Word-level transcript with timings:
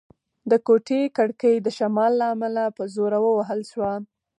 د 0.49 0.51
کوټې 0.67 1.01
کړکۍ 1.17 1.55
د 1.61 1.67
شمال 1.77 2.11
له 2.21 2.25
امله 2.33 2.63
په 2.75 2.83
زوره 2.93 3.19
ووهل 3.21 3.61
شوه. 3.71 3.93